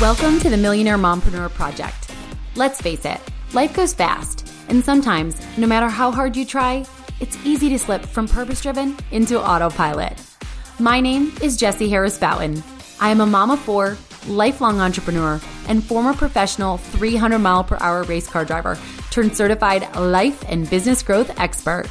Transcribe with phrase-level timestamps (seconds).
[0.00, 2.12] Welcome to the Millionaire Mompreneur Project.
[2.54, 3.20] Let's face it,
[3.52, 6.84] life goes fast, and sometimes, no matter how hard you try,
[7.18, 10.16] it's easy to slip from purpose driven into autopilot.
[10.78, 12.62] My name is Jessie Harris Bouton.
[13.00, 13.98] I am a mom of four,
[14.28, 18.78] lifelong entrepreneur, and former professional 300 mile per hour race car driver
[19.10, 21.86] turned certified life and business growth expert.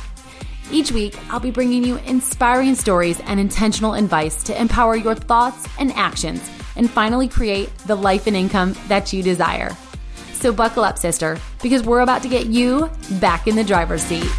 [0.72, 5.68] Each week, I'll be bringing you inspiring stories and intentional advice to empower your thoughts
[5.78, 9.76] and actions and finally create the life and income that you desire.
[10.34, 14.32] So, buckle up, sister, because we're about to get you back in the driver's seat.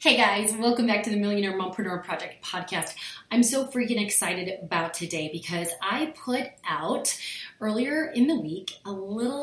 [0.00, 2.94] Hey guys, welcome back to the Millionaire Mompreneur Project podcast.
[3.30, 7.14] I'm so freaking excited about today because I put out
[7.60, 9.37] earlier in the week a little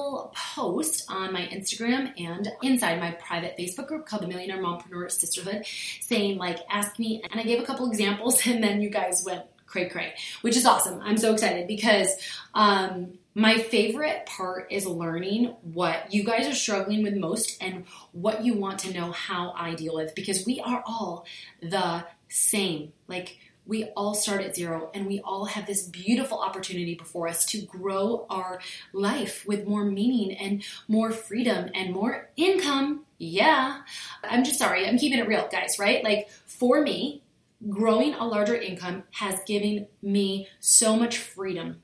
[1.25, 5.65] on my Instagram and inside my private Facebook group called the Millionaire Mompreneur Sisterhood
[6.01, 7.21] saying, like, ask me.
[7.29, 10.65] And I gave a couple examples and then you guys went cray cray, which is
[10.65, 11.01] awesome.
[11.01, 12.09] I'm so excited because
[12.53, 18.45] um, my favorite part is learning what you guys are struggling with most and what
[18.45, 21.25] you want to know how I deal with because we are all
[21.61, 22.93] the same.
[23.07, 27.45] Like, we all start at zero and we all have this beautiful opportunity before us
[27.45, 28.59] to grow our
[28.93, 33.05] life with more meaning and more freedom and more income.
[33.17, 33.81] Yeah.
[34.23, 34.87] I'm just sorry.
[34.87, 36.03] I'm keeping it real, guys, right?
[36.03, 37.21] Like, for me,
[37.69, 41.81] growing a larger income has given me so much freedom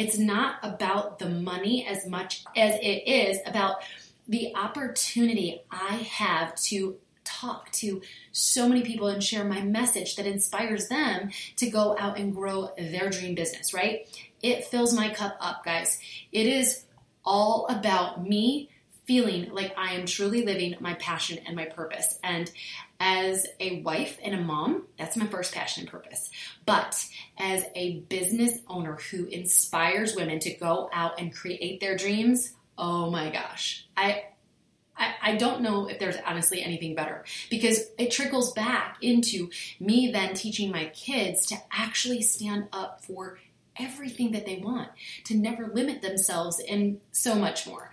[0.00, 3.82] it's not about the money as much as it is about
[4.28, 6.96] the opportunity I have to
[7.30, 12.18] talk to so many people and share my message that inspires them to go out
[12.18, 14.06] and grow their dream business, right?
[14.42, 15.98] It fills my cup up, guys.
[16.32, 16.84] It is
[17.24, 18.70] all about me
[19.04, 22.18] feeling like I am truly living my passion and my purpose.
[22.22, 22.50] And
[23.00, 26.30] as a wife and a mom, that's my first passion and purpose.
[26.64, 27.04] But
[27.36, 33.10] as a business owner who inspires women to go out and create their dreams, oh
[33.10, 33.86] my gosh.
[33.96, 34.24] I
[35.22, 40.34] I, don't know if there's honestly anything better because it trickles back into me then
[40.34, 43.38] teaching my kids to actually stand up for
[43.78, 44.90] everything that they want,
[45.24, 47.90] to never limit themselves, and so much more.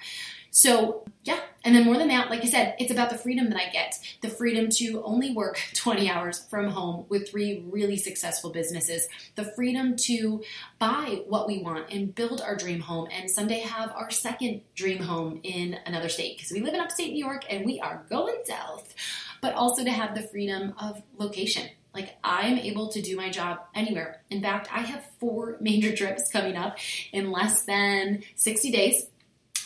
[0.58, 1.40] So, yeah.
[1.64, 4.00] And then more than that, like I said, it's about the freedom that I get
[4.22, 9.44] the freedom to only work 20 hours from home with three really successful businesses, the
[9.44, 10.42] freedom to
[10.80, 15.04] buy what we want and build our dream home, and someday have our second dream
[15.04, 18.40] home in another state because we live in upstate New York and we are going
[18.46, 18.96] south,
[19.44, 21.70] but also to have the freedom of location.
[21.94, 24.24] Like I'm able to do my job anywhere.
[24.32, 26.80] In fact, I have four major trips coming up
[27.14, 29.06] in less than 60 days.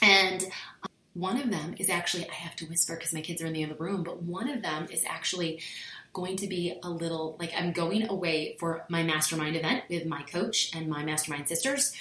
[0.02, 3.46] And um, one of them is actually, I have to whisper because my kids are
[3.46, 5.62] in the other room, but one of them is actually
[6.14, 10.24] going to be a little like I'm going away for my mastermind event with my
[10.24, 11.94] coach and my mastermind sisters.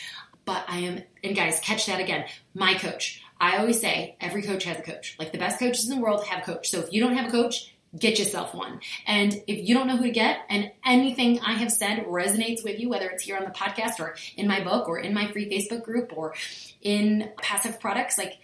[0.44, 2.25] But I am, and guys, catch that again.
[2.55, 3.22] My coach.
[3.41, 5.16] I always say every coach has a coach.
[5.19, 6.69] Like the best coaches in the world have a coach.
[6.69, 8.81] So if you don't have a coach, get yourself one.
[9.06, 12.78] And if you don't know who to get and anything I have said resonates with
[12.78, 15.51] you, whether it's here on the podcast or in my book or in my free
[15.51, 16.34] Facebook group or
[16.83, 18.39] in passive products, like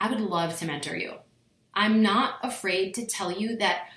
[0.00, 1.14] I would love to mentor you.
[1.74, 3.88] I'm not afraid to tell you that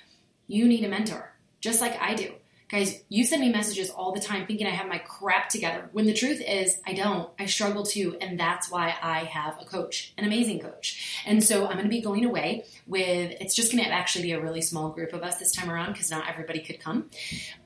[0.46, 2.32] you need a mentor, just like I do.
[2.68, 6.06] Guys, you send me messages all the time thinking I have my crap together when
[6.06, 7.30] the truth is I don't.
[7.38, 8.16] I struggle too.
[8.20, 11.22] And that's why I have a coach, an amazing coach.
[11.26, 14.32] And so I'm going to be going away with, it's just going to actually be
[14.32, 17.08] a really small group of us this time around because not everybody could come.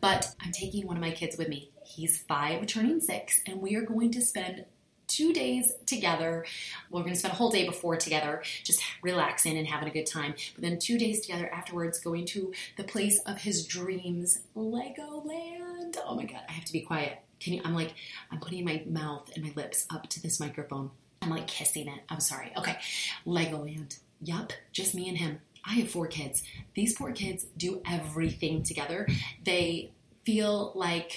[0.02, 1.70] But I'm taking one of my kids with me.
[1.82, 4.66] He's five, turning six, and we are going to spend
[5.10, 6.46] two days together.
[6.90, 10.06] We're going to spend a whole day before together, just relaxing and having a good
[10.06, 10.34] time.
[10.54, 15.96] But then two days together afterwards, going to the place of his dreams, Legoland.
[16.06, 17.18] Oh my God, I have to be quiet.
[17.40, 17.62] Can you?
[17.64, 17.94] I'm like,
[18.30, 20.90] I'm putting my mouth and my lips up to this microphone.
[21.22, 22.00] I'm like kissing it.
[22.08, 22.52] I'm sorry.
[22.56, 22.76] Okay,
[23.26, 23.98] Legoland.
[24.22, 25.40] Yup, just me and him.
[25.64, 26.42] I have four kids.
[26.74, 29.06] These four kids do everything together.
[29.44, 29.92] They
[30.24, 31.16] feel like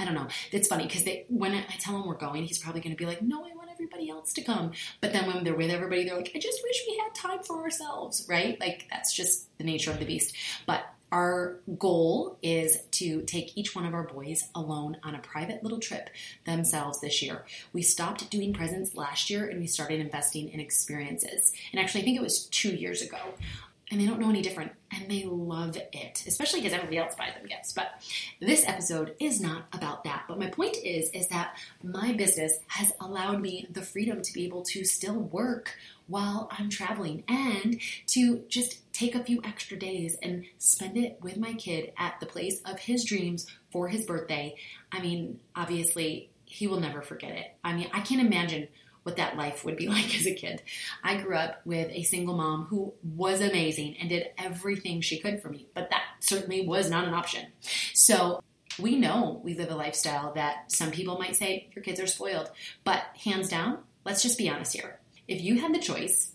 [0.00, 0.28] I don't know.
[0.50, 3.04] It's funny because they when I tell him we're going, he's probably going to be
[3.04, 6.16] like, "No, I want everybody else to come." But then when they're with everybody, they're
[6.16, 8.58] like, "I just wish we had time for ourselves." Right?
[8.58, 10.34] Like that's just the nature of the beast.
[10.66, 15.62] But our goal is to take each one of our boys alone on a private
[15.62, 16.08] little trip
[16.44, 17.44] themselves this year.
[17.72, 21.52] We stopped doing presents last year and we started investing in experiences.
[21.72, 23.18] And actually, I think it was two years ago
[23.90, 27.34] and they don't know any different and they love it especially because everybody else buys
[27.34, 28.02] them gifts but
[28.40, 32.92] this episode is not about that but my point is is that my business has
[33.00, 35.76] allowed me the freedom to be able to still work
[36.10, 41.36] while I'm traveling and to just take a few extra days and spend it with
[41.36, 44.56] my kid at the place of his dreams for his birthday.
[44.90, 47.54] I mean, obviously, he will never forget it.
[47.62, 48.66] I mean, I can't imagine
[49.02, 50.62] what that life would be like as a kid.
[51.02, 55.42] I grew up with a single mom who was amazing and did everything she could
[55.42, 57.46] for me, but that certainly was not an option.
[57.94, 58.42] So
[58.78, 62.50] we know we live a lifestyle that some people might say your kids are spoiled,
[62.84, 65.00] but hands down, let's just be honest here.
[65.28, 66.34] If you had the choice,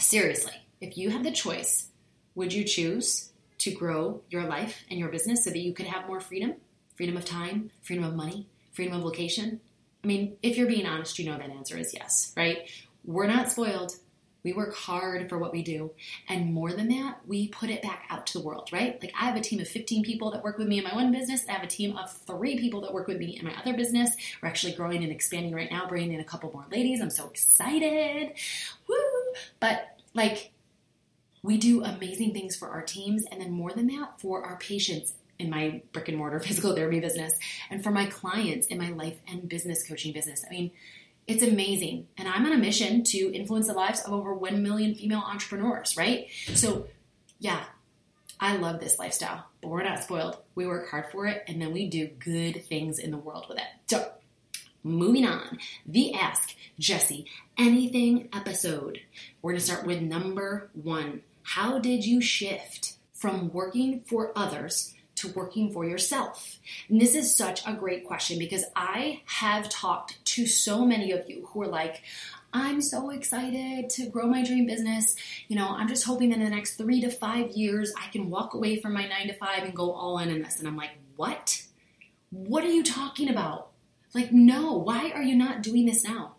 [0.00, 1.88] seriously, if you had the choice,
[2.34, 6.06] would you choose to grow your life and your business so that you could have
[6.06, 6.54] more freedom?
[6.96, 9.60] Freedom of time, freedom of money, freedom of location?
[10.04, 12.68] I mean, if you're being honest, you know that answer is yes, right?
[13.04, 13.96] We're not spoiled.
[14.42, 15.92] We work hard for what we do.
[16.28, 19.00] And more than that, we put it back out to the world, right?
[19.02, 21.10] Like I have a team of 15 people that work with me in my one
[21.10, 21.46] business.
[21.48, 24.14] I have a team of three people that work with me in my other business.
[24.42, 27.00] We're actually growing and expanding right now, bringing in a couple more ladies.
[27.00, 28.32] I'm so excited.
[28.86, 28.96] Woo!
[29.60, 30.52] But like,
[31.42, 33.24] we do amazing things for our teams.
[33.32, 37.00] And then more than that, for our patients in my brick and mortar physical therapy
[37.00, 37.34] business
[37.70, 40.44] and for my clients in my life and business coaching business.
[40.46, 40.70] I mean,
[41.26, 42.06] it's amazing.
[42.18, 45.96] And I'm on a mission to influence the lives of over 1 million female entrepreneurs,
[45.96, 46.28] right?
[46.54, 46.86] So,
[47.38, 47.64] yeah,
[48.38, 50.36] I love this lifestyle, but we're not spoiled.
[50.54, 53.58] We work hard for it and then we do good things in the world with
[53.58, 53.64] it.
[53.86, 54.10] So,
[54.82, 57.26] moving on, the Ask Jessie
[57.56, 59.00] Anything episode.
[59.40, 61.22] We're going to start with number one.
[61.42, 64.93] How did you shift from working for others
[65.24, 66.58] to working for yourself?
[66.88, 71.28] And this is such a great question because I have talked to so many of
[71.28, 72.02] you who are like,
[72.52, 75.16] I'm so excited to grow my dream business.
[75.48, 78.54] You know, I'm just hoping in the next three to five years, I can walk
[78.54, 80.60] away from my nine to five and go all in in this.
[80.60, 81.62] And I'm like, what?
[82.30, 83.70] What are you talking about?
[84.14, 86.36] Like, no, why are you not doing this now?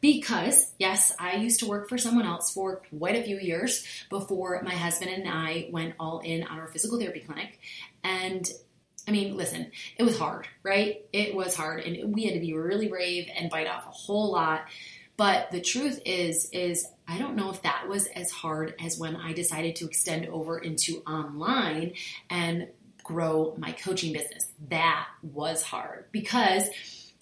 [0.00, 4.60] Because, yes, I used to work for someone else for quite a few years before
[4.62, 7.58] my husband and I went all in on our physical therapy clinic.
[8.04, 8.48] And
[9.06, 11.06] I mean, listen, it was hard, right?
[11.12, 14.32] It was hard, and we had to be really brave and bite off a whole
[14.32, 14.66] lot.
[15.16, 19.16] But the truth is, is I don't know if that was as hard as when
[19.16, 21.94] I decided to extend over into online
[22.28, 22.68] and
[23.02, 24.46] grow my coaching business.
[24.68, 26.68] That was hard because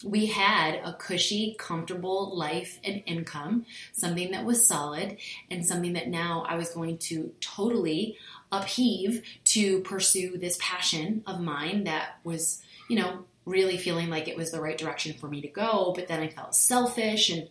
[0.03, 5.17] we had a cushy, comfortable life and income, something that was solid,
[5.49, 8.17] and something that now I was going to totally
[8.51, 14.37] upheave to pursue this passion of mine that was, you know, really feeling like it
[14.37, 15.93] was the right direction for me to go.
[15.95, 17.49] But then I felt selfish and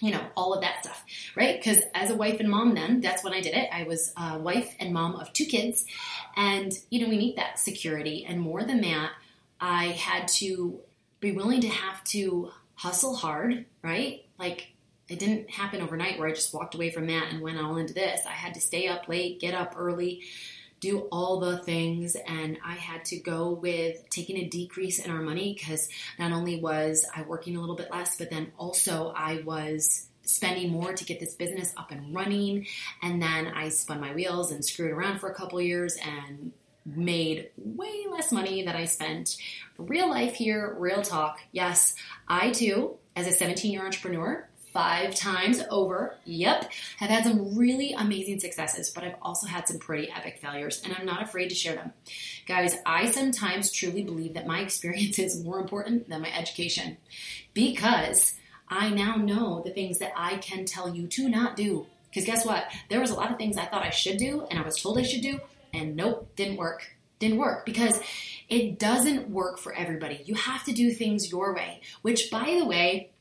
[0.00, 1.04] you know, all of that stuff,
[1.36, 1.56] right?
[1.56, 3.68] Because as a wife and mom, then that's when I did it.
[3.72, 5.84] I was a wife and mom of two kids,
[6.36, 8.26] and you know, we need that security.
[8.28, 9.12] And more than that,
[9.60, 10.80] I had to
[11.22, 14.26] be willing to have to hustle hard, right?
[14.38, 14.72] Like
[15.08, 17.94] it didn't happen overnight where I just walked away from that and went all into
[17.94, 18.20] this.
[18.26, 20.22] I had to stay up late, get up early,
[20.80, 25.22] do all the things, and I had to go with taking a decrease in our
[25.22, 25.88] money because
[26.18, 30.72] not only was I working a little bit less, but then also I was spending
[30.72, 32.66] more to get this business up and running.
[33.00, 36.52] And then I spun my wheels and screwed around for a couple years and
[36.84, 39.36] made way less money than I spent.
[39.78, 41.40] Real life here, real talk.
[41.52, 41.94] Yes,
[42.28, 47.92] I too, as a 17 year entrepreneur, five times over, yep, have had some really
[47.92, 51.54] amazing successes, but I've also had some pretty epic failures, and I'm not afraid to
[51.54, 51.92] share them.
[52.46, 56.96] Guys, I sometimes truly believe that my experience is more important than my education
[57.54, 58.34] because
[58.68, 61.86] I now know the things that I can tell you to not do.
[62.08, 62.64] Because guess what?
[62.90, 64.98] There was a lot of things I thought I should do and I was told
[64.98, 65.40] I should do,
[65.72, 66.86] and nope, didn't work.
[67.18, 68.00] Didn't work because
[68.48, 70.22] it doesn't work for everybody.
[70.24, 73.12] You have to do things your way, which, by the way,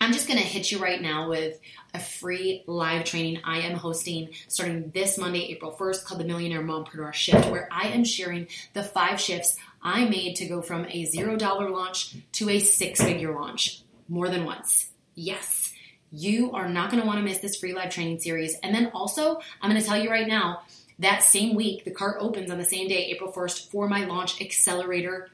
[0.00, 1.58] I'm just going to hit you right now with
[1.94, 6.62] a free live training I am hosting starting this Monday, April 1st, called the Millionaire
[6.62, 11.06] Mompreneur Shift, where I am sharing the five shifts I made to go from a
[11.06, 14.90] zero dollar launch to a six figure launch more than once.
[15.14, 15.72] Yes,
[16.12, 18.56] you are not going to want to miss this free live training series.
[18.62, 20.62] And then also, I'm going to tell you right now,
[20.98, 24.40] that same week, the cart opens on the same day, April 1st, for my launch
[24.40, 25.28] accelerator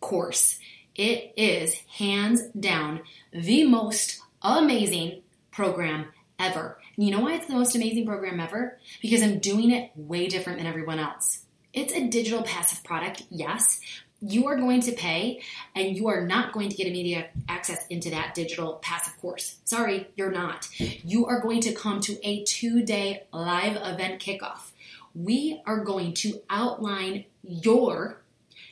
[0.00, 0.58] course.
[0.94, 3.00] It is hands down
[3.32, 6.06] the most amazing program
[6.38, 6.78] ever.
[6.96, 8.78] And you know why it's the most amazing program ever?
[9.00, 11.44] Because I'm doing it way different than everyone else.
[11.72, 13.80] It's a digital passive product, yes.
[14.20, 15.42] You are going to pay
[15.74, 19.56] and you are not going to get immediate access into that digital passive course.
[19.64, 20.68] Sorry, you're not.
[20.78, 24.70] You are going to come to a two day live event kickoff
[25.14, 28.20] we are going to outline your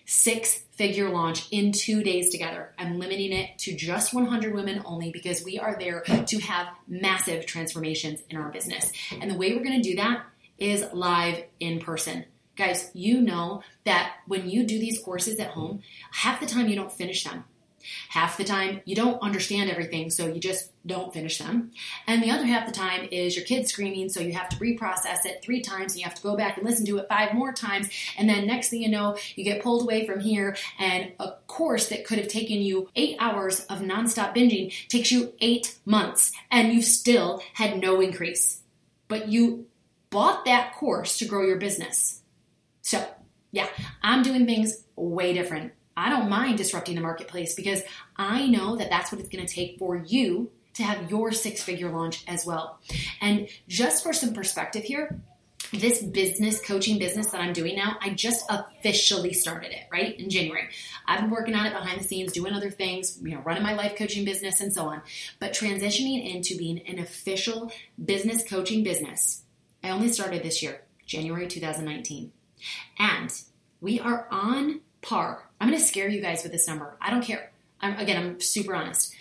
[0.06, 2.72] six figure launch in two days together.
[2.78, 7.46] I'm limiting it to just 100 women only because we are there to have massive
[7.46, 8.90] transformations in our business.
[9.20, 10.24] And the way we're going to do that
[10.58, 12.24] is live in person.
[12.56, 16.76] Guys, you know that when you do these courses at home, half the time you
[16.76, 17.44] don't finish them.
[18.08, 21.70] Half the time you don't understand everything, so you just don't finish them.
[22.06, 25.24] And the other half the time is your kid screaming, so you have to reprocess
[25.24, 27.52] it three times and you have to go back and listen to it five more
[27.52, 27.88] times.
[28.18, 31.88] And then next thing you know, you get pulled away from here, and a course
[31.88, 36.72] that could have taken you eight hours of nonstop binging takes you eight months, and
[36.72, 38.60] you still had no increase.
[39.08, 39.66] But you
[40.10, 42.20] bought that course to grow your business.
[42.82, 43.06] So,
[43.50, 43.68] yeah,
[44.02, 45.72] I'm doing things way different.
[45.96, 47.82] I don't mind disrupting the marketplace because
[48.16, 51.62] I know that that's what it's going to take for you to have your six
[51.62, 52.78] figure launch as well.
[53.20, 55.20] And just for some perspective here,
[55.72, 60.18] this business coaching business that I'm doing now, I just officially started it, right?
[60.18, 60.68] In January.
[61.06, 63.74] I've been working on it behind the scenes, doing other things, you know, running my
[63.74, 65.02] life coaching business and so on.
[65.38, 67.72] But transitioning into being an official
[68.02, 69.44] business coaching business,
[69.82, 72.32] I only started this year, January 2019.
[72.98, 73.32] And
[73.80, 75.48] we are on par.
[75.60, 76.96] I'm going to scare you guys with this number.
[77.00, 77.52] I don't care.
[77.80, 79.14] I'm, again, I'm super honest.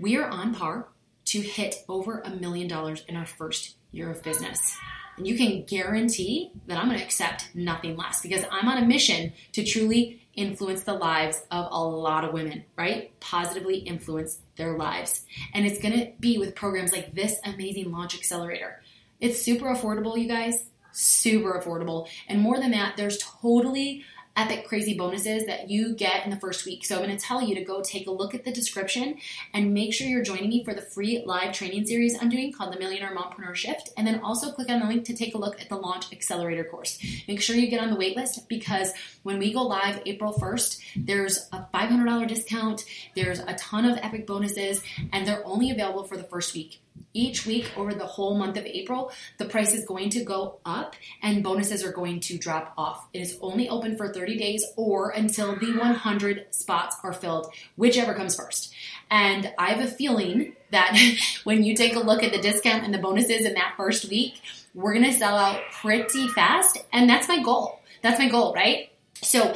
[0.00, 0.88] We are on par
[1.26, 4.76] to hit over a million dollars in our first year of business.
[5.16, 8.86] And you can guarantee that I'm going to accept nothing less because I'm on a
[8.86, 13.18] mission to truly influence the lives of a lot of women, right?
[13.20, 15.26] Positively influence their lives.
[15.52, 18.80] And it's going to be with programs like this amazing launch accelerator.
[19.20, 22.08] It's super affordable, you guys super affordable.
[22.28, 24.04] And more than that, there's totally
[24.36, 26.84] epic crazy bonuses that you get in the first week.
[26.84, 29.18] So I'm going to tell you to go take a look at the description
[29.52, 32.72] and make sure you're joining me for the free live training series I'm doing called
[32.72, 33.90] the Millionaire Mompreneur Shift.
[33.96, 36.64] And then also click on the link to take a look at the Launch Accelerator
[36.64, 36.98] course.
[37.28, 41.48] Make sure you get on the waitlist because when we go live April 1st, there's
[41.52, 42.84] a $500 discount,
[43.14, 46.80] there's a ton of epic bonuses, and they're only available for the first week.
[47.14, 50.96] Each week over the whole month of April, the price is going to go up
[51.22, 53.06] and bonuses are going to drop off.
[53.12, 58.14] It is only open for 30 days or until the 100 spots are filled, whichever
[58.14, 58.72] comes first.
[59.10, 60.98] And I have a feeling that
[61.44, 64.40] when you take a look at the discount and the bonuses in that first week,
[64.74, 66.78] we're going to sell out pretty fast.
[66.92, 67.80] And that's my goal.
[68.00, 68.90] That's my goal, right?
[69.22, 69.54] So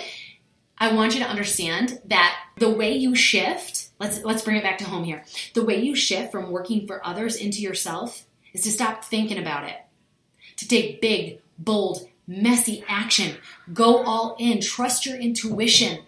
[0.79, 4.79] I want you to understand that the way you shift, let's let's bring it back
[4.79, 5.25] to home here.
[5.55, 9.65] The way you shift from working for others into yourself is to stop thinking about
[9.65, 9.77] it.
[10.57, 13.37] To take big, bold, messy action.
[13.73, 14.61] Go all in.
[14.61, 16.01] Trust your intuition.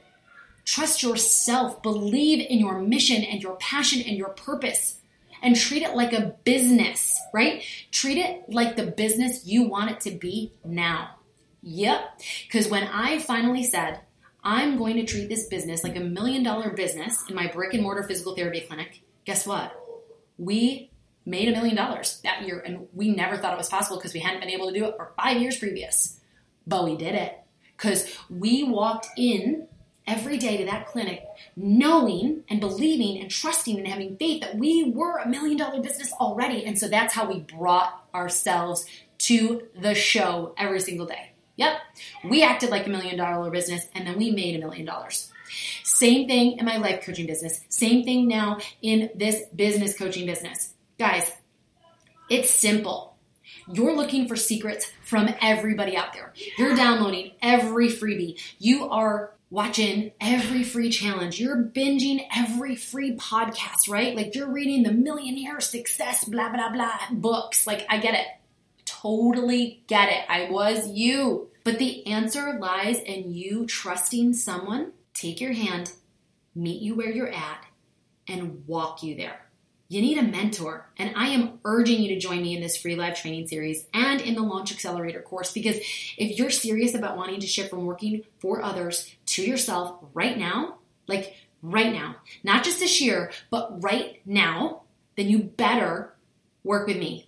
[0.64, 1.83] Trust yourself.
[1.83, 5.00] Believe in your mission and your passion and your purpose.
[5.40, 7.62] And treat it like a business, right?
[7.92, 11.11] Treat it like the business you want it to be now.
[11.62, 12.21] Yep.
[12.47, 14.00] Because when I finally said,
[14.42, 17.83] I'm going to treat this business like a million dollar business in my brick and
[17.83, 19.00] mortar physical therapy clinic.
[19.25, 19.73] Guess what?
[20.38, 20.90] We
[21.26, 24.21] made a million dollars that year, and we never thought it was possible because we
[24.21, 26.21] hadn't been able to do it for five years previous.
[26.66, 27.38] But we did it
[27.76, 29.66] because we walked in
[30.07, 31.23] every day to that clinic
[31.54, 36.12] knowing and believing and trusting and having faith that we were a million dollar business
[36.14, 36.64] already.
[36.64, 38.87] And so that's how we brought ourselves
[39.18, 41.27] to the show every single day.
[41.58, 41.76] Yep.
[42.24, 45.30] We acted like a million dollar business and then we made a million dollars.
[45.82, 47.60] Same thing in my life coaching business.
[47.68, 50.72] Same thing now in this business coaching business.
[50.98, 51.32] Guys,
[52.30, 53.16] it's simple.
[53.72, 56.32] You're looking for secrets from everybody out there.
[56.56, 58.40] You're downloading every freebie.
[58.58, 61.40] You are watching every free challenge.
[61.40, 64.14] You're binging every free podcast, right?
[64.14, 67.66] Like you're reading the millionaire success, blah, blah, blah books.
[67.66, 68.26] Like I get it
[69.02, 70.24] totally get it.
[70.28, 71.47] I was you.
[71.68, 75.92] But the answer lies in you trusting someone, take your hand,
[76.54, 77.62] meet you where you're at,
[78.26, 79.44] and walk you there.
[79.90, 82.96] You need a mentor, and I am urging you to join me in this free
[82.96, 85.76] live training series and in the Launch Accelerator course because
[86.16, 90.78] if you're serious about wanting to shift from working for others to yourself right now,
[91.06, 94.84] like right now, not just this year, but right now,
[95.18, 96.14] then you better
[96.64, 97.27] work with me.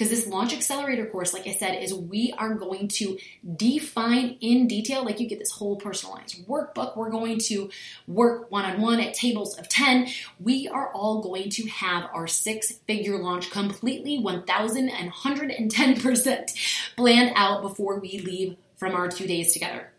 [0.00, 3.18] Because this launch accelerator course, like I said, is we are going to
[3.54, 6.96] define in detail, like you get this whole personalized workbook.
[6.96, 7.68] We're going to
[8.06, 10.08] work one on one at tables of 10.
[10.38, 18.00] We are all going to have our six figure launch completely 1,110% planned out before
[18.00, 19.92] we leave from our two days together.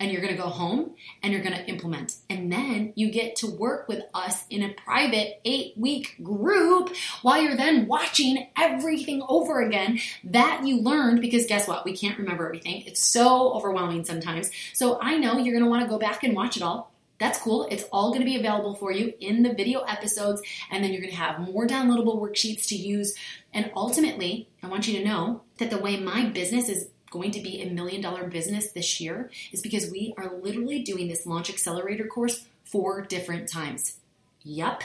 [0.00, 2.16] And you're going to go home and you're going to implement.
[2.30, 7.40] And then you get to work with us in a private eight week group while
[7.40, 11.84] you're then watching everything over again that you learned because guess what?
[11.84, 12.82] We can't remember everything.
[12.86, 14.50] It's so overwhelming sometimes.
[14.72, 16.90] So I know you're going to want to go back and watch it all.
[17.20, 17.68] That's cool.
[17.70, 20.40] It's all going to be available for you in the video episodes,
[20.70, 23.14] and then you're going to have more downloadable worksheets to use.
[23.52, 27.40] And ultimately, I want you to know that the way my business is going to
[27.40, 31.50] be a million dollar business this year is because we are literally doing this launch
[31.50, 33.98] accelerator course four different times.
[34.42, 34.82] Yup,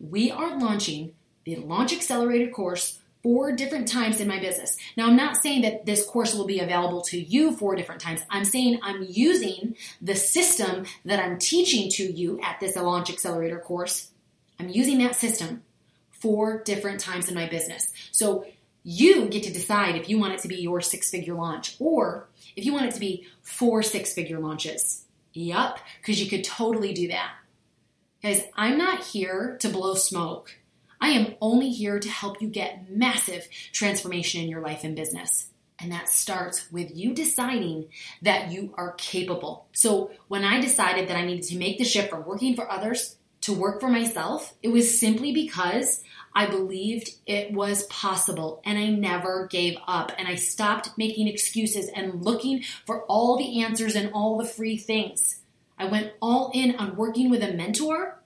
[0.00, 1.14] we are launching
[1.44, 4.76] the launch accelerator course four different times in my business.
[4.96, 8.20] Now, I'm not saying that this course will be available to you four different times.
[8.30, 13.58] I'm saying I'm using the system that I'm teaching to you at this launch accelerator
[13.58, 14.10] course.
[14.60, 15.62] I'm using that system
[16.12, 17.92] four different times in my business.
[18.12, 18.46] So
[18.88, 22.28] you get to decide if you want it to be your six figure launch or
[22.54, 25.04] if you want it to be four six figure launches.
[25.32, 27.32] Yup, because you could totally do that.
[28.22, 30.56] Guys, I'm not here to blow smoke.
[31.00, 35.50] I am only here to help you get massive transformation in your life and business.
[35.80, 37.86] And that starts with you deciding
[38.22, 39.66] that you are capable.
[39.72, 43.16] So, when I decided that I needed to make the shift from working for others
[43.42, 46.02] to work for myself, it was simply because
[46.36, 50.12] I believed it was possible and I never gave up.
[50.18, 54.76] And I stopped making excuses and looking for all the answers and all the free
[54.76, 55.40] things.
[55.78, 58.22] I went all in on working with a mentor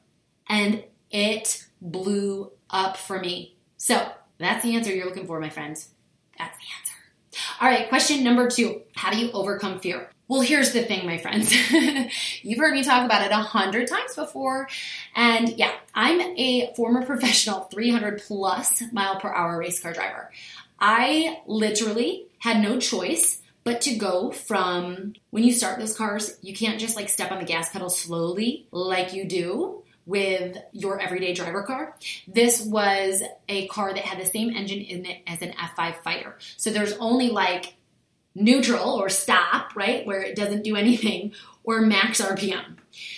[0.49, 3.57] and it blew up for me.
[3.77, 5.91] So that's the answer you're looking for, my friends.
[6.37, 7.55] That's the answer.
[7.61, 10.11] All right, question number two How do you overcome fear?
[10.31, 11.53] Well, here's the thing, my friends.
[12.45, 14.69] You've heard me talk about it a hundred times before.
[15.17, 20.31] And yeah, I'm a former professional 300 plus mile per hour race car driver.
[20.79, 26.55] I literally had no choice but to go from when you start those cars, you
[26.55, 31.35] can't just like step on the gas pedal slowly like you do with your everyday
[31.35, 31.97] driver car.
[32.29, 36.39] This was a car that had the same engine in it as an F5 fighter.
[36.57, 37.75] So there's only like
[38.35, 41.33] neutral or stop, right, where it doesn't do anything,
[41.65, 42.77] or max RPM.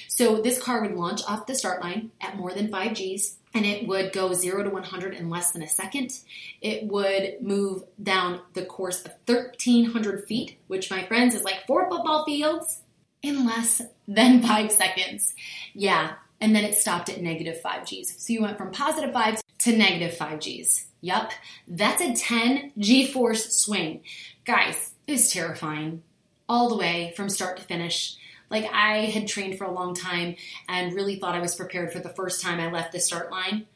[0.08, 3.66] So this car would launch off the start line at more than 5 Gs and
[3.66, 6.18] it would go 0 to 100 in less than a second.
[6.60, 11.88] It would move down the course of 1,300 feet, which, my friends, is like four
[11.90, 12.80] football fields
[13.22, 15.34] in less than five seconds.
[15.74, 18.14] Yeah, and then it stopped at negative 5 Gs.
[18.24, 20.86] So you went from positive 5 to negative 5 Gs.
[21.02, 21.32] Yup,
[21.66, 24.02] that's a 10 G force swing.
[24.44, 26.02] Guys, it was terrifying
[26.48, 28.16] all the way from start to finish.
[28.50, 30.36] Like I had trained for a long time
[30.68, 33.66] and really thought I was prepared for the first time I left the start line.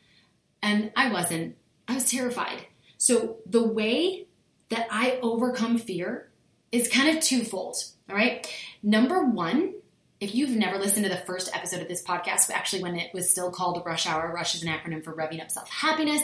[0.63, 1.57] And I wasn't.
[1.89, 2.67] I was terrified.
[2.99, 4.27] So the way
[4.69, 6.29] that I overcome fear
[6.73, 7.77] is kind of twofold.
[8.11, 8.47] All right.
[8.83, 9.75] Number one,
[10.21, 13.31] if you've never listened to the first episode of this podcast, actually when it was
[13.31, 16.23] still called Rush Hour, Rush is an acronym for Revving Up Self Happiness,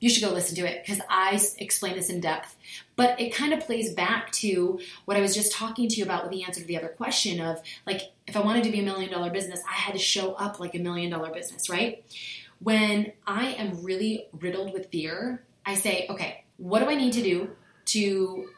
[0.00, 2.56] you should go listen to it because I explain this in depth.
[2.96, 6.24] But it kind of plays back to what I was just talking to you about
[6.24, 8.82] with the answer to the other question of like, if I wanted to be a
[8.82, 12.02] million dollar business, I had to show up like a million dollar business, right?
[12.60, 17.22] When I am really riddled with fear, I say, okay, what do I need to
[17.22, 17.50] do
[17.86, 18.48] to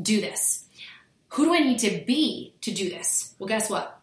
[0.00, 0.64] do this?
[1.30, 3.34] Who do I need to be to do this?
[3.38, 4.01] Well, guess what?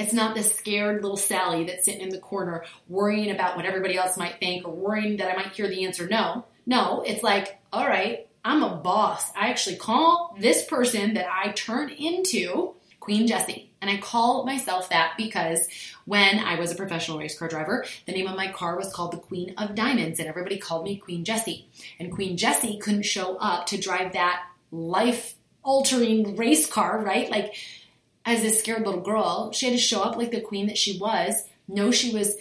[0.00, 3.98] It's not this scared little Sally that's sitting in the corner worrying about what everybody
[3.98, 6.46] else might think or worrying that I might hear the answer no.
[6.64, 9.30] No, it's like, all right, I'm a boss.
[9.36, 13.72] I actually call this person that I turn into Queen Jessie.
[13.82, 15.68] And I call myself that because
[16.06, 19.12] when I was a professional race car driver, the name of my car was called
[19.12, 21.68] the Queen of Diamonds, and everybody called me Queen Jessie.
[21.98, 27.30] And Queen Jessie couldn't show up to drive that life altering race car, right?
[27.30, 27.54] Like
[28.24, 30.98] as this scared little girl, she had to show up like the queen that she
[30.98, 31.34] was,
[31.68, 32.36] know she was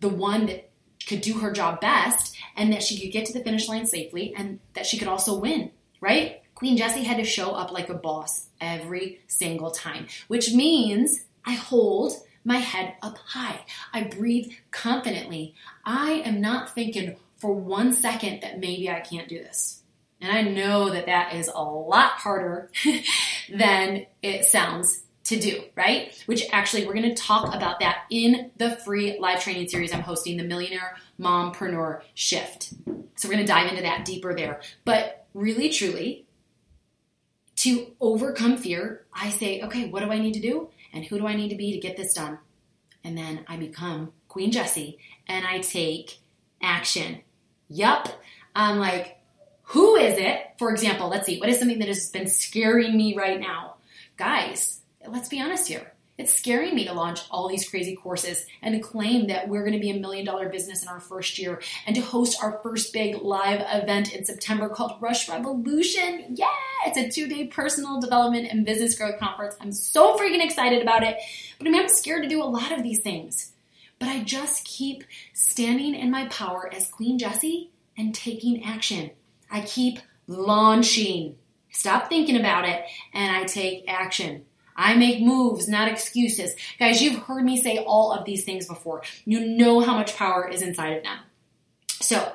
[0.00, 0.70] the one that
[1.06, 4.34] could do her job best, and that she could get to the finish line safely,
[4.36, 6.42] and that she could also win, right?
[6.54, 11.54] Queen Jessie had to show up like a boss every single time, which means I
[11.54, 12.12] hold
[12.44, 13.60] my head up high.
[13.92, 15.54] I breathe confidently.
[15.84, 19.82] I am not thinking for one second that maybe I can't do this.
[20.20, 22.70] And I know that that is a lot harder
[23.52, 26.22] than it sounds to do, right?
[26.26, 30.00] Which actually, we're going to talk about that in the free live training series I'm
[30.00, 32.74] hosting, the Millionaire Mompreneur Shift.
[33.16, 34.60] So, we're going to dive into that deeper there.
[34.84, 36.26] But really, truly,
[37.56, 40.68] to overcome fear, I say, okay, what do I need to do?
[40.92, 42.38] And who do I need to be to get this done?
[43.04, 46.18] And then I become Queen Jessie and I take
[46.60, 47.20] action.
[47.68, 48.08] Yup.
[48.54, 49.18] I'm like,
[49.62, 50.52] who is it?
[50.58, 53.76] For example, let's see, what is something that has been scaring me right now?
[54.16, 55.92] Guys, let's be honest here.
[56.18, 59.72] It's scaring me to launch all these crazy courses and to claim that we're going
[59.72, 62.92] to be a million dollar business in our first year and to host our first
[62.92, 66.26] big live event in September called Rush Revolution.
[66.34, 66.46] Yeah,
[66.86, 69.56] it's a two day personal development and business growth conference.
[69.60, 71.16] I'm so freaking excited about it,
[71.58, 73.52] but I mean I'm scared to do a lot of these things.
[73.98, 79.12] But I just keep standing in my power as Queen Jessie and taking action.
[79.50, 81.36] I keep launching.
[81.70, 82.84] Stop thinking about it
[83.14, 84.44] and I take action.
[84.76, 86.54] I make moves, not excuses.
[86.78, 89.02] Guys, you've heard me say all of these things before.
[89.24, 91.18] You know how much power is inside of them.
[92.00, 92.32] So,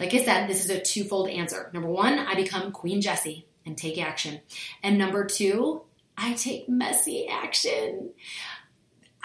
[0.00, 1.70] like I said, this is a twofold answer.
[1.72, 4.40] Number one, I become Queen Jessie and take action.
[4.82, 5.82] And number two,
[6.16, 8.10] I take messy action.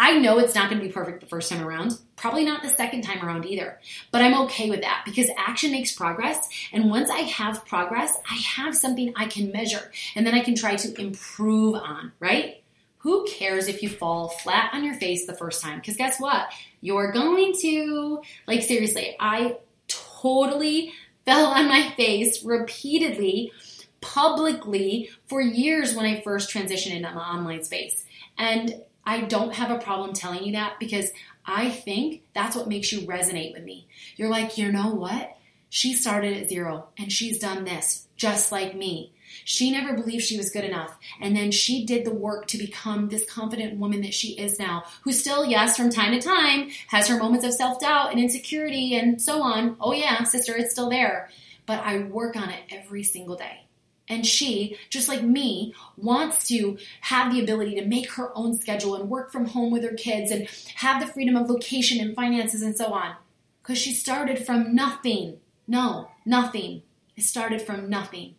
[0.04, 2.68] I know it's not going to be perfect the first time around, probably not the
[2.68, 3.80] second time around either,
[4.12, 6.46] but I'm okay with that because action makes progress.
[6.74, 10.56] And once I have progress, I have something I can measure and then I can
[10.56, 12.62] try to improve on, right?
[12.98, 15.80] Who cares if you fall flat on your face the first time?
[15.80, 16.52] Because guess what?
[16.82, 18.22] You're going to.
[18.46, 19.56] Like, seriously, I
[19.88, 20.92] totally
[21.26, 23.54] fell on my face repeatedly,
[24.02, 28.04] publicly, for years when I first transitioned into the online space.
[28.38, 31.12] And I don't have a problem telling you that because
[31.46, 33.88] I think that's what makes you resonate with me.
[34.16, 35.38] You're like, you know what?
[35.70, 39.12] She started at zero and she's done this just like me.
[39.44, 40.96] She never believed she was good enough.
[41.20, 44.84] And then she did the work to become this confident woman that she is now,
[45.04, 48.96] who still, yes, from time to time has her moments of self doubt and insecurity
[48.96, 49.76] and so on.
[49.82, 51.30] Oh, yeah, sister, it's still there.
[51.66, 53.63] But I work on it every single day.
[54.10, 58.96] And she, just like me, wants to have the ability to make her own schedule
[58.96, 62.62] and work from home with her kids and have the freedom of location and finances
[62.62, 63.16] and so on.
[63.62, 65.38] Because she started from nothing.
[65.68, 66.84] No, nothing.
[67.16, 68.36] It started from nothing.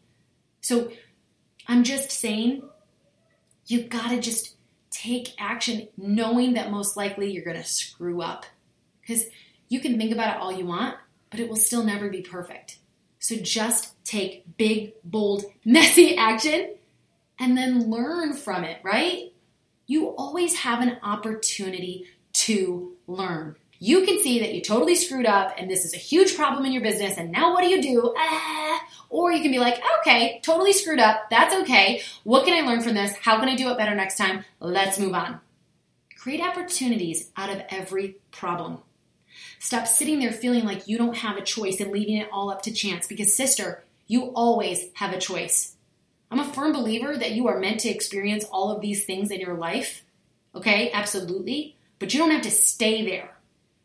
[0.61, 0.93] So
[1.67, 2.63] I'm just saying,
[3.67, 4.57] you gotta just
[4.91, 8.45] take action knowing that most likely you're gonna screw up.
[9.01, 9.25] Because
[9.69, 10.97] you can think about it all you want,
[11.31, 12.79] but it will still never be perfect.
[13.19, 16.75] So just take big, bold, messy action
[17.39, 19.33] and then learn from it, right?
[19.87, 23.57] You always have an opportunity to learn.
[23.79, 26.73] You can see that you totally screwed up and this is a huge problem in
[26.73, 28.15] your business, and now what do you do?
[28.17, 28.81] Ah.
[29.11, 31.29] Or you can be like, okay, totally screwed up.
[31.31, 32.03] That's okay.
[32.25, 33.15] What can I learn from this?
[33.17, 34.45] How can I do it better next time?
[34.59, 35.41] Let's move on.
[36.19, 38.79] Create opportunities out of every problem.
[39.61, 42.63] Stop sitting there feeling like you don't have a choice and leaving it all up
[42.63, 45.77] to chance because, sister, you always have a choice.
[46.31, 49.41] I'm a firm believer that you are meant to experience all of these things in
[49.41, 50.05] your life.
[50.55, 51.77] Okay, absolutely.
[51.99, 53.37] But you don't have to stay there.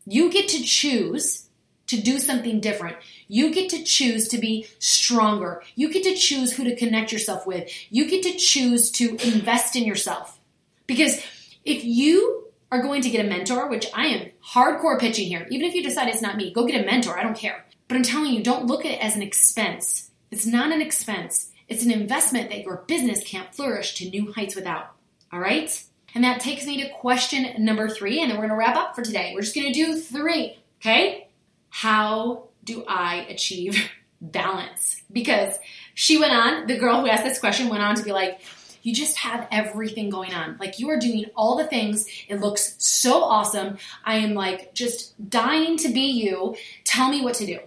[0.06, 1.48] You get to choose
[1.86, 2.96] to do something different.
[3.28, 5.62] You get to choose to be stronger.
[5.74, 7.70] You get to choose who to connect yourself with.
[7.90, 10.38] You get to choose to invest in yourself.
[10.86, 11.24] Because
[11.64, 15.46] if you are going to get a mentor, which I am hardcore pitching here.
[15.50, 17.18] Even if you decide it's not me, go get a mentor.
[17.18, 17.64] I don't care.
[17.88, 20.09] But I'm telling you, don't look at it as an expense.
[20.30, 21.50] It's not an expense.
[21.68, 24.92] It's an investment that your business can't flourish to new heights without.
[25.32, 25.82] All right?
[26.14, 29.02] And that takes me to question number three, and then we're to wrap up for
[29.02, 29.32] today.
[29.34, 31.28] We're just to do three, okay?
[31.68, 33.88] How do I achieve
[34.20, 35.02] balance?
[35.12, 35.54] Because
[35.94, 38.40] she went on, the girl who asked this question went on to be like,
[38.82, 40.56] you just have everything going on.
[40.58, 42.06] Like you are doing all the things.
[42.28, 43.76] It looks so awesome.
[44.04, 46.56] I am like just dying to be you.
[46.84, 47.58] Tell me what to do.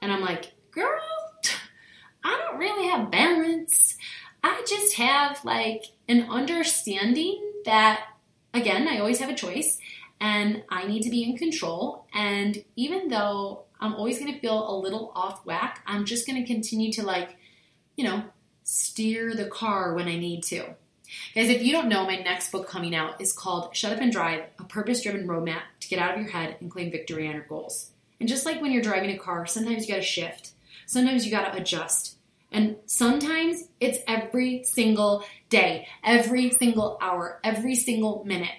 [0.00, 1.00] And I'm like, girl,
[2.24, 3.96] I don't really have balance.
[4.42, 8.04] I just have like an understanding that,
[8.52, 9.78] again, I always have a choice
[10.20, 12.06] and I need to be in control.
[12.14, 16.40] And even though I'm always going to feel a little off whack, I'm just going
[16.40, 17.36] to continue to like,
[17.96, 18.24] you know,
[18.64, 20.74] steer the car when I need to.
[21.34, 24.12] Guys, if you don't know, my next book coming out is called Shut Up and
[24.12, 27.34] Drive A Purpose Driven Roadmap to Get Out of Your Head and Claim Victory on
[27.34, 27.90] Your Goals.
[28.18, 30.52] And just like when you're driving a car, sometimes you gotta shift,
[30.92, 32.16] sometimes you gotta adjust.
[32.50, 38.54] And sometimes it's every single day, every single hour, every single minute.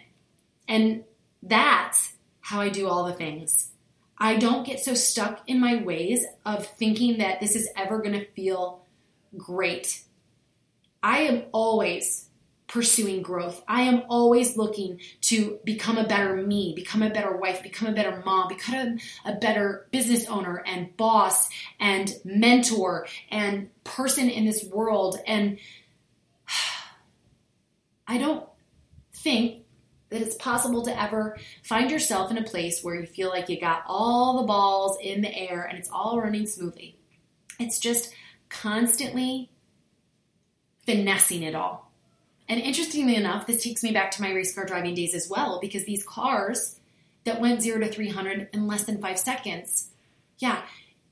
[0.67, 1.03] And
[1.43, 3.69] that's how I do all the things.
[4.17, 8.25] I don't get so stuck in my ways of thinking that this is ever gonna
[8.35, 8.83] feel
[9.37, 10.03] great.
[11.03, 12.29] I am always
[12.73, 13.63] pursuing growth.
[13.67, 17.91] I am always looking to become a better me, become a better wife, become a
[17.91, 24.63] better mom, become a better business owner and boss and mentor and person in this
[24.63, 25.19] world.
[25.27, 25.59] And
[28.07, 28.43] I don't
[29.17, 29.65] think
[30.09, 33.59] that it's possible to ever find yourself in a place where you feel like you
[33.59, 36.97] got all the balls in the air and it's all running smoothly.
[37.59, 38.11] It's just
[38.49, 39.51] constantly
[40.87, 41.92] finessing it all.
[42.49, 45.59] And interestingly enough, this takes me back to my race car driving days as well,
[45.61, 46.79] because these cars
[47.23, 49.89] that went zero to 300 in less than five seconds,
[50.39, 50.61] yeah,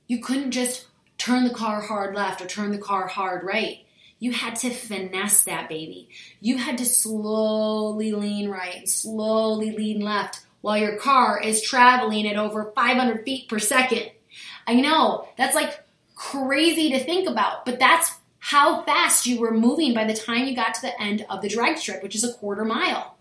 [0.06, 0.86] you couldn't just
[1.18, 3.78] turn the car hard left or turn the car hard right.
[4.18, 6.08] You had to finesse that baby.
[6.40, 12.28] You had to slowly lean right and slowly lean left while your car is traveling
[12.28, 14.10] at over 500 feet per second.
[14.66, 15.80] I know that's like
[16.14, 18.12] crazy to think about, but that's
[18.44, 21.48] how fast you were moving by the time you got to the end of the
[21.48, 23.16] drag strip, which is a quarter mile.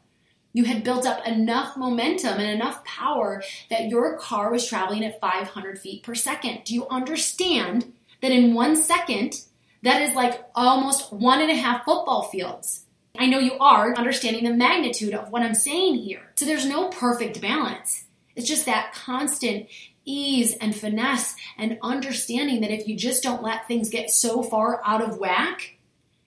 [0.51, 5.21] You had built up enough momentum and enough power that your car was traveling at
[5.21, 6.63] 500 feet per second.
[6.65, 9.45] Do you understand that in one second,
[9.84, 12.86] that is like almost one and a half football fields?
[13.15, 16.31] I know you are understanding the magnitude of what I'm saying here.
[16.36, 18.05] So there's no perfect balance.
[18.36, 19.67] It's just that constant
[20.06, 24.82] ease and finesse and understanding that if you just don't let things get so far
[24.86, 25.78] out of whack,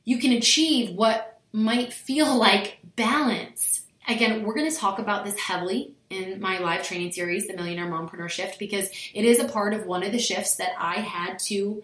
[0.04, 3.82] you can achieve what might feel like balance.
[4.08, 7.86] Again, we're going to talk about this heavily in my live training series, the Millionaire
[7.86, 11.38] Mompreneur Shift, because it is a part of one of the shifts that I had
[11.46, 11.82] to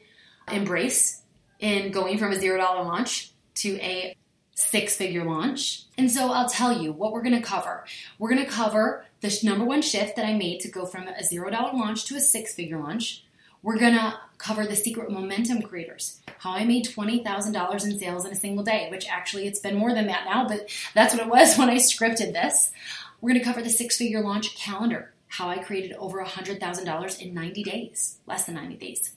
[0.50, 1.22] embrace
[1.58, 4.16] in going from a zero dollar launch to a
[4.54, 5.84] six figure launch.
[5.96, 7.84] And so I'll tell you what we're going to cover.
[8.18, 11.22] We're going to cover the number one shift that I made to go from a
[11.22, 13.24] zero dollar launch to a six figure launch.
[13.62, 18.36] We're to cover the secret momentum creators, how I made $20,000 in sales in a
[18.36, 21.56] single day, which actually it's been more than that now, but that's what it was
[21.58, 22.72] when I scripted this.
[23.20, 27.62] We're to cover the six figure launch calendar, how I created over $100,000 in 90
[27.62, 29.12] days, less than 90 days.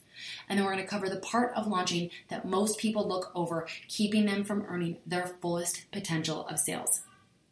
[0.46, 3.66] And then we're going to cover the part of launching that most people look over,
[3.88, 7.00] keeping them from earning their fullest potential of sales.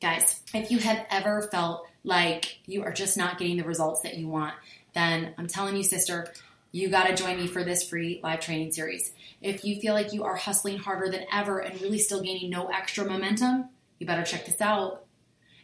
[0.02, 4.16] Guys, if you have ever felt like you are just not getting the results that
[4.16, 4.52] you want,
[4.94, 6.26] then I'm telling you, sister,
[6.72, 9.12] you got to join me for this free live training series.
[9.40, 12.66] If you feel like you are hustling harder than ever and really still gaining no
[12.66, 13.68] extra momentum,
[14.00, 15.04] you better check this out.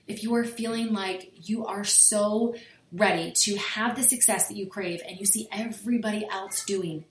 [0.06, 2.54] If you are feeling like you are so
[2.92, 7.04] ready to have the success that you crave and you see everybody else doing,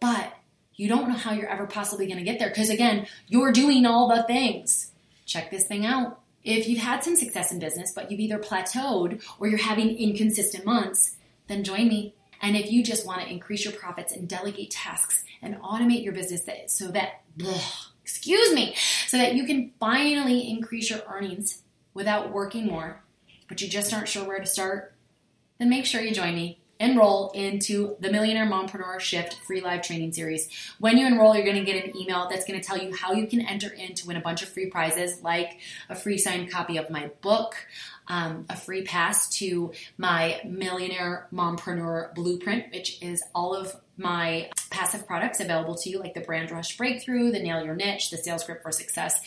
[0.00, 0.36] but
[0.74, 3.86] you don't know how you're ever possibly going to get there because, again, you're doing
[3.86, 4.90] all the things.
[5.26, 6.18] Check this thing out.
[6.44, 10.64] If you've had some success in business, but you've either plateaued or you're having inconsistent
[10.64, 12.14] months, then join me.
[12.40, 16.12] And if you just want to increase your profits and delegate tasks and automate your
[16.12, 17.22] business so that,
[18.02, 18.74] excuse me,
[19.06, 21.62] so that you can finally increase your earnings
[21.94, 23.04] without working more,
[23.48, 24.94] but you just aren't sure where to start,
[25.58, 26.61] then make sure you join me.
[26.82, 30.48] Enroll into the Millionaire Mompreneur Shift free live training series.
[30.80, 33.12] When you enroll, you're going to get an email that's going to tell you how
[33.12, 36.50] you can enter in to win a bunch of free prizes, like a free signed
[36.50, 37.54] copy of my book,
[38.08, 45.06] um, a free pass to my Millionaire Mompreneur Blueprint, which is all of my passive
[45.06, 48.42] products available to you, like the Brand Rush Breakthrough, the Nail Your Niche, the Sales
[48.42, 49.20] Script for Success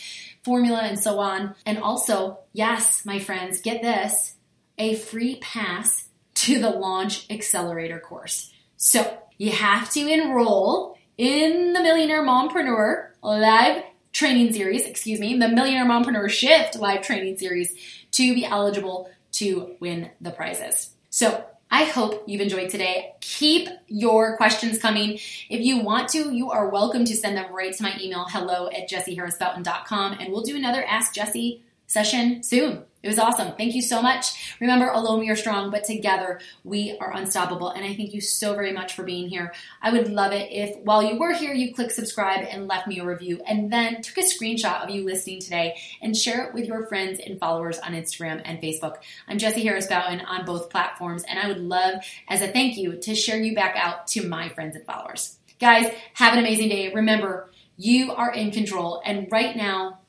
[0.44, 1.56] formula, and so on.
[1.65, 4.34] And also, yes, my friends, get this
[4.78, 6.05] a free pass
[6.36, 8.54] to the Launch Accelerator course.
[8.78, 15.50] So you have to enroll in the Millionaire Mompreneur live training series, excuse me, the
[15.50, 17.76] Millionaire Mompreneur Shift live training series
[18.12, 20.91] to be eligible to win the prizes.
[21.10, 23.13] So I hope you've enjoyed today.
[23.19, 25.19] Keep your questions coming.
[25.50, 28.69] If you want to, you are welcome to send them right to my email, hello
[28.69, 32.84] at jessieharrisbouton.com, and we'll do another Ask Jessie session soon.
[33.06, 33.54] It was awesome.
[33.56, 34.58] Thank you so much.
[34.60, 37.70] Remember, alone we are strong, but together we are unstoppable.
[37.70, 39.54] And I thank you so very much for being here.
[39.80, 42.98] I would love it if while you were here, you clicked subscribe and left me
[42.98, 46.65] a review and then took a screenshot of you listening today and share it with
[46.65, 48.96] your friends and followers on Instagram and Facebook.
[49.28, 52.96] I'm Jessie Harris Bouton on both platforms, and I would love, as a thank you,
[53.02, 55.38] to share you back out to my friends and followers.
[55.60, 56.91] Guys, have an amazing day.
[56.91, 60.00] Remember, you are in control, and right now,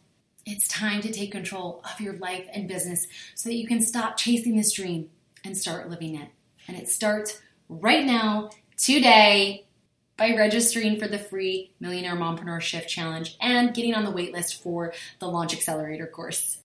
[0.47, 4.17] it's time to take control of your life and business so that you can stop
[4.17, 5.11] chasing this dream
[5.45, 6.29] and start living it.
[6.69, 9.67] And it starts right now, today,
[10.17, 14.95] by registering for the free Millionaire Mompreneur Shift Challenge and getting on the waitlist for
[15.19, 16.59] the Launch Accelerator course.